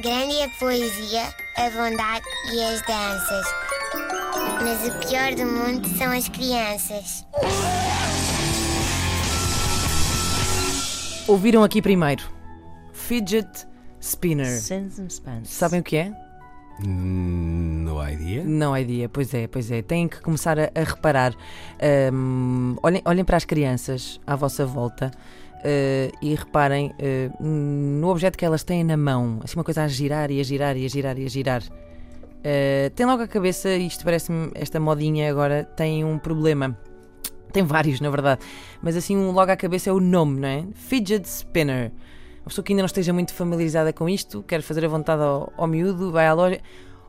Grande 0.00 0.34
é 0.36 0.44
a 0.44 0.48
poesia, 0.50 1.22
a 1.56 1.70
bondade 1.70 2.24
e 2.52 2.62
as 2.62 2.80
danças. 2.82 3.46
Mas 4.62 4.86
o 4.88 5.08
pior 5.08 5.34
do 5.34 5.44
mundo 5.44 5.88
são 5.98 6.12
as 6.12 6.28
crianças. 6.28 7.24
Ouviram 11.26 11.64
aqui 11.64 11.82
primeiro. 11.82 12.22
Fidget 12.92 13.66
Spinner. 14.00 14.60
Sabem 15.44 15.80
o 15.80 15.82
que 15.82 15.96
é? 15.96 16.12
Hum, 16.86 17.82
No 17.84 18.08
idea. 18.08 18.44
Não 18.44 18.84
dia, 18.84 19.08
pois 19.08 19.34
é, 19.34 19.48
pois 19.48 19.68
é. 19.70 19.82
Têm 19.82 20.06
que 20.06 20.20
começar 20.20 20.58
a, 20.60 20.70
a 20.74 20.84
reparar. 20.84 21.34
Ahm, 21.82 22.76
olhem, 22.82 23.02
olhem 23.04 23.24
para 23.24 23.36
as 23.36 23.44
crianças 23.44 24.20
à 24.24 24.36
vossa 24.36 24.64
volta 24.64 25.10
eh, 25.64 26.10
e 26.22 26.34
reparem 26.34 26.92
eh, 26.98 27.30
no 27.40 28.08
objeto 28.08 28.36
que 28.36 28.44
elas 28.44 28.62
têm 28.62 28.84
na 28.84 28.96
mão. 28.96 29.40
Assim, 29.42 29.56
uma 29.56 29.64
coisa 29.64 29.82
a 29.82 29.88
girar 29.88 30.30
e 30.30 30.40
a 30.40 30.42
girar 30.42 30.76
e 30.76 30.84
a 30.84 30.88
girar 30.88 31.18
e 31.18 31.24
a 31.24 31.28
girar. 31.28 31.62
Eh, 32.44 32.90
tem 32.94 33.04
logo 33.06 33.22
a 33.22 33.28
cabeça, 33.28 33.70
isto 33.74 34.04
parece-me, 34.04 34.50
esta 34.54 34.78
modinha 34.78 35.30
agora 35.30 35.64
tem 35.64 36.04
um 36.04 36.18
problema. 36.18 36.78
Tem 37.52 37.62
vários, 37.62 38.00
na 38.00 38.10
verdade. 38.10 38.40
Mas 38.82 38.96
assim, 38.96 39.16
um 39.16 39.32
logo 39.32 39.50
à 39.50 39.56
cabeça 39.56 39.90
é 39.90 39.92
o 39.92 40.00
nome, 40.00 40.40
não 40.40 40.48
é? 40.48 40.64
Fidget 40.74 41.26
Spinner. 41.26 41.92
Uma 42.40 42.48
pessoa 42.48 42.64
que 42.64 42.72
ainda 42.72 42.82
não 42.82 42.86
esteja 42.86 43.12
muito 43.12 43.34
familiarizada 43.34 43.92
com 43.92 44.08
isto, 44.08 44.42
quer 44.42 44.62
fazer 44.62 44.84
a 44.84 44.88
vontade 44.88 45.22
ao, 45.22 45.52
ao 45.56 45.66
miúdo, 45.66 46.12
vai 46.12 46.26
à 46.26 46.32
loja. 46.32 46.60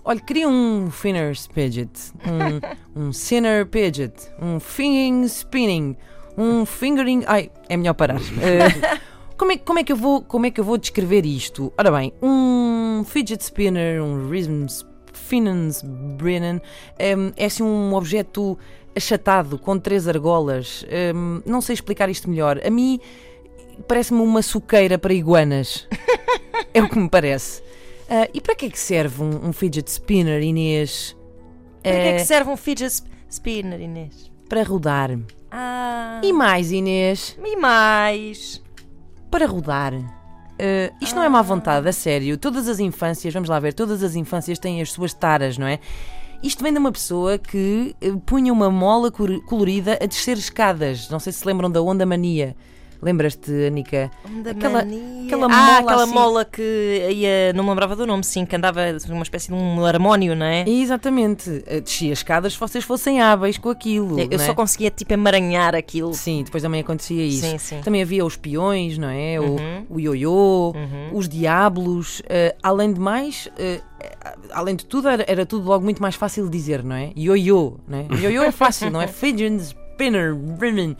Olha, 0.03 0.19
queria 0.19 0.47
um 0.47 0.89
Finner's 0.89 1.47
Pidget, 1.47 2.13
um, 2.25 2.59
um 3.07 3.13
Sinner 3.13 3.65
Pidget, 3.65 4.31
um 4.41 4.59
Fingering 4.59 5.23
Spinning, 5.25 5.95
um 6.39 6.65
Fingering. 6.65 7.23
Ai, 7.27 7.51
é 7.67 7.75
melhor 7.77 7.93
parar. 7.93 8.19
Eh, 8.41 8.97
como, 9.37 9.51
é, 9.51 9.57
como, 9.57 9.79
é 9.79 9.83
que 9.83 9.91
eu 9.91 9.95
vou, 9.97 10.21
como 10.21 10.45
é 10.45 10.51
que 10.51 10.59
eu 10.59 10.63
vou 10.65 10.77
descrever 10.77 11.25
isto? 11.25 11.71
Ora 11.77 11.91
bem, 11.91 12.11
um 12.21 13.03
Fidget 13.05 13.41
Spinner, 13.43 14.03
um 14.03 14.29
Rhythm 14.29 14.65
Finnens 15.13 15.81
Brennan, 16.17 16.59
em, 16.99 17.31
é 17.37 17.45
assim 17.45 17.63
um 17.63 17.93
objeto 17.93 18.57
achatado 18.95 19.57
com 19.59 19.77
três 19.79 20.07
argolas. 20.07 20.85
Em, 20.89 21.41
não 21.45 21.61
sei 21.61 21.73
explicar 21.75 22.09
isto 22.09 22.29
melhor. 22.29 22.59
A 22.65 22.69
mim 22.69 22.99
parece-me 23.87 24.21
uma 24.21 24.41
suqueira 24.41 24.97
para 24.97 25.13
iguanas. 25.13 25.87
é 26.73 26.81
o 26.81 26.89
que 26.89 26.97
me 26.99 27.09
parece. 27.09 27.61
Ah, 28.09 28.27
e 28.33 28.41
para 28.41 28.55
que 28.55 28.65
é 28.65 28.69
que 28.69 28.79
serve 28.79 29.21
um, 29.23 29.49
um 29.49 29.53
fidget 29.53 29.87
spinner, 29.89 30.41
Inês? 30.41 31.15
Para 31.83 31.91
que 31.93 31.97
é 31.97 32.09
Eh, 32.09 32.17
que 32.17 32.25
serve 32.25 32.49
um 32.49 32.57
fidget 32.57 32.91
sp- 32.91 33.07
spinner, 33.29 33.79
Inês? 33.79 34.28
Para 34.49 34.63
rodar. 34.63 35.17
Ah. 35.51 36.19
E 36.23 36.33
mais, 36.33 36.71
Inês? 36.71 37.37
E 37.41 37.55
mais? 37.55 38.61
Para 39.31 39.45
rodar. 39.45 39.93
Ah, 40.59 40.91
isto 40.99 41.15
não 41.15 41.23
é 41.23 41.29
má 41.29 41.41
vontade, 41.41 41.87
a 41.87 41.93
sério. 41.93 42.37
Todas 42.37 42.67
as 42.67 42.79
infâncias, 42.79 43.33
vamos 43.33 43.47
lá 43.47 43.59
ver, 43.59 43.73
todas 43.73 44.03
as 44.03 44.15
infâncias 44.15 44.59
têm 44.59 44.81
as 44.81 44.91
suas 44.91 45.13
taras, 45.13 45.57
não 45.57 45.67
é? 45.67 45.79
Isto 46.43 46.63
vem 46.63 46.73
de 46.73 46.79
uma 46.79 46.91
pessoa 46.91 47.37
que 47.37 47.95
eh, 48.01 48.13
punha 48.25 48.51
uma 48.51 48.69
mola 48.71 49.11
colorida 49.11 49.99
a 50.01 50.05
descer 50.05 50.37
escadas. 50.37 51.09
Não 51.09 51.19
sei 51.19 51.33
se 51.33 51.39
se 51.39 51.47
lembram 51.47 51.69
da 51.69 51.81
onda 51.81 52.05
mania. 52.05 52.55
Lembras-te, 53.01 53.51
Anica? 53.67 54.11
Aquela- 54.49 54.79
aquela 55.25 55.45
ah, 55.45 55.49
mola 55.49 55.79
aquela 55.79 56.03
assim. 56.03 56.13
mola 56.13 56.45
que 56.45 57.07
ia, 57.13 57.53
não 57.53 57.63
me 57.63 57.69
lembrava 57.69 57.95
do 57.95 58.05
nome, 58.05 58.23
sim, 58.25 58.45
que 58.45 58.55
andava 58.55 58.81
uma 59.09 59.23
espécie 59.23 59.47
de 59.47 59.53
um 59.53 59.85
harmónio, 59.85 60.35
não 60.35 60.45
é? 60.45 60.67
Exatamente. 60.67 61.63
Eh, 61.65 61.79
Descia 61.79 62.11
escadas 62.11 62.53
se 62.53 62.59
vocês 62.59 62.83
fossem 62.83 63.21
hábeis 63.21 63.57
com 63.57 63.69
aquilo. 63.69 64.19
Eu 64.19 64.27
não 64.27 64.43
é? 64.43 64.45
só 64.45 64.53
conseguia 64.53 64.91
tipo 64.91 65.13
emaranhar 65.13 65.75
aquilo. 65.75 66.13
Sim, 66.13 66.43
depois 66.43 66.61
também 66.61 66.81
acontecia 66.81 67.23
isso. 67.25 67.45
Sim, 67.47 67.57
sim. 67.57 67.81
Também 67.81 68.01
havia 68.01 68.25
os 68.25 68.35
peões, 68.35 68.97
não 68.97 69.09
é? 69.09 69.39
O- 69.39 69.43
Uhum. 69.59 69.85
O, 69.89 69.99
ioiô, 69.99 70.73
Uhum. 70.75 71.09
os 71.17 71.27
diablos. 71.29 72.21
eh, 72.27 72.55
além 72.61 72.91
de 72.93 72.99
mais, 72.99 73.47
eh, 73.57 73.81
além 74.51 74.75
de 74.75 74.85
tudo, 74.85 75.07
era, 75.07 75.23
era 75.27 75.45
tudo 75.45 75.65
logo 75.67 75.83
muito 75.83 76.01
mais 76.01 76.15
fácil 76.15 76.45
de 76.45 76.51
dizer, 76.51 76.83
não 76.83 76.95
é? 76.95 77.11
Ioiô, 77.15 77.77
não 77.87 77.97
é? 77.99 78.07
Ioiô 78.21 78.43
é 78.43 78.51
fácil, 78.51 78.89
não 78.91 79.01
é? 79.01 79.07
Fidget 79.07 79.55
spinner, 79.61 80.35
ribbon. 80.59 80.95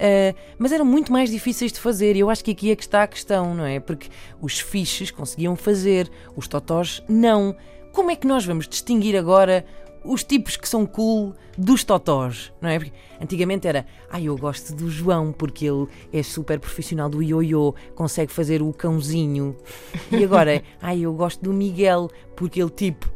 Eh, 0.00 0.32
mas 0.56 0.70
eram 0.70 0.84
muito 0.84 1.10
mais 1.12 1.28
difíceis 1.28 1.72
de 1.72 1.80
fazer 1.80 2.14
e 2.14 2.20
eu 2.20 2.30
acho 2.30 2.44
que 2.44 2.52
aqui 2.52 2.70
é 2.70 2.76
que 2.76 2.84
está 2.84 3.02
a 3.02 3.06
questão, 3.06 3.52
não 3.52 3.64
é? 3.64 3.80
Porque 3.80 4.08
os 4.40 4.60
fiches 4.60 5.10
conseguiam 5.10 5.56
fazer, 5.56 6.08
os 6.36 6.46
totós 6.46 7.02
não. 7.08 7.54
Como 7.92 8.10
é 8.10 8.16
que 8.16 8.26
nós 8.26 8.46
vamos 8.46 8.68
distinguir 8.68 9.16
agora 9.16 9.64
os 10.04 10.22
tipos 10.22 10.56
que 10.56 10.68
são 10.68 10.86
cool 10.86 11.34
dos 11.56 11.82
totós, 11.82 12.52
não 12.60 12.68
é? 12.68 12.78
Porque 12.78 12.92
antigamente 13.20 13.66
era, 13.66 13.84
ai, 14.08 14.24
eu 14.24 14.38
gosto 14.38 14.72
do 14.72 14.88
João 14.88 15.32
porque 15.32 15.66
ele 15.66 15.88
é 16.12 16.22
super 16.22 16.60
profissional 16.60 17.08
do 17.08 17.20
ioiô, 17.20 17.74
consegue 17.96 18.32
fazer 18.32 18.62
o 18.62 18.72
cãozinho. 18.72 19.56
E 20.12 20.22
agora 20.22 20.54
é, 20.54 20.62
ai, 20.80 21.00
eu 21.00 21.12
gosto 21.12 21.42
do 21.42 21.52
Miguel 21.52 22.08
porque 22.36 22.62
ele 22.62 22.70
tipo 22.70 23.10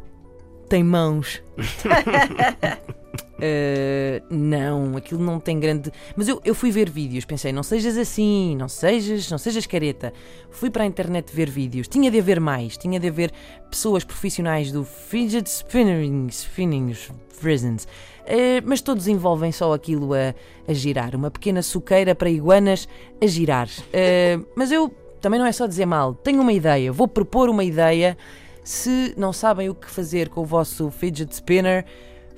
tem 0.67 0.83
mãos. 0.83 1.41
Uh, 3.33 4.23
não, 4.29 4.95
aquilo 4.95 5.23
não 5.23 5.39
tem 5.39 5.59
grande. 5.59 5.91
Mas 6.15 6.27
eu, 6.27 6.41
eu 6.45 6.53
fui 6.53 6.71
ver 6.71 6.89
vídeos, 6.89 7.25
pensei, 7.25 7.51
não 7.51 7.63
sejas 7.63 7.97
assim, 7.97 8.55
não 8.55 8.67
sejas, 8.67 9.29
não 9.29 9.37
sejas 9.37 9.65
careta. 9.65 10.13
Fui 10.51 10.69
para 10.69 10.83
a 10.83 10.85
internet 10.85 11.33
ver 11.33 11.49
vídeos, 11.49 11.87
tinha 11.87 12.11
de 12.11 12.19
haver 12.19 12.39
mais, 12.39 12.77
tinha 12.77 12.99
de 12.99 13.07
haver 13.07 13.31
pessoas 13.69 14.03
profissionais 14.03 14.71
do 14.71 14.83
fidget 14.83 15.49
spinning, 15.49 16.27
spinning 16.27 16.95
prisons. 17.39 17.85
Uh, 18.23 18.63
mas 18.63 18.81
todos 18.81 19.07
envolvem 19.07 19.51
só 19.51 19.73
aquilo 19.73 20.13
a, 20.13 20.33
a 20.67 20.73
girar, 20.73 21.15
uma 21.15 21.29
pequena 21.29 21.61
suqueira 21.61 22.15
para 22.15 22.29
iguanas 22.29 22.87
a 23.21 23.25
girar. 23.25 23.67
Uh, 23.67 24.45
mas 24.55 24.71
eu 24.71 24.93
também 25.19 25.39
não 25.39 25.45
é 25.45 25.51
só 25.51 25.65
dizer 25.65 25.85
mal, 25.85 26.13
tenho 26.13 26.41
uma 26.41 26.53
ideia, 26.53 26.91
vou 26.91 27.07
propor 27.07 27.49
uma 27.49 27.63
ideia. 27.63 28.17
Se 28.63 29.13
não 29.17 29.33
sabem 29.33 29.69
o 29.69 29.75
que 29.75 29.89
fazer 29.91 30.29
com 30.29 30.41
o 30.41 30.45
vosso 30.45 30.89
fidget 30.89 31.33
spinner, 31.33 31.85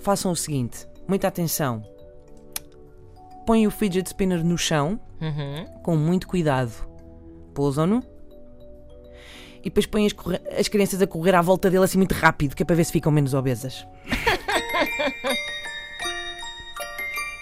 façam 0.05 0.31
o 0.31 0.35
seguinte: 0.35 0.87
muita 1.07 1.27
atenção. 1.27 1.83
Põem 3.45 3.67
o 3.67 3.71
fidget 3.71 4.07
spinner 4.07 4.43
no 4.43 4.57
chão, 4.57 4.99
Uhum. 5.21 5.65
com 5.83 5.95
muito 5.97 6.27
cuidado. 6.27 6.71
Pousam-no. 7.53 8.01
E 9.59 9.63
depois 9.69 9.85
põem 9.85 10.07
as, 10.07 10.13
as 10.59 10.67
crianças 10.67 11.01
a 11.01 11.07
correr 11.07 11.35
à 11.35 11.41
volta 11.41 11.69
dele 11.69 11.83
assim 11.83 11.97
muito 11.97 12.13
rápido, 12.13 12.55
que 12.55 12.63
é 12.63 12.65
para 12.65 12.75
ver 12.75 12.83
se 12.85 12.91
ficam 12.91 13.11
menos 13.11 13.33
obesas. 13.33 13.85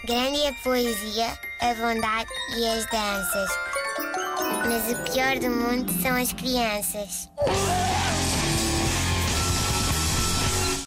Grande 0.06 0.42
é 0.42 0.50
a 0.50 0.54
poesia, 0.64 1.28
a 1.62 1.74
bondade 1.76 2.30
e 2.58 2.68
as 2.68 2.86
danças. 2.90 3.50
Mas 4.68 4.92
o 4.92 5.04
pior 5.12 5.40
do 5.40 5.50
mundo 5.50 5.92
são 6.02 6.14
as 6.16 6.34
crianças. 6.34 7.30